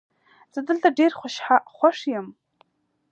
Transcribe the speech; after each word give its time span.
زه 0.53 0.59
دلته 0.69 0.87
ډېر 0.99 1.11
خوښ 1.75 1.97
یم 2.13 2.27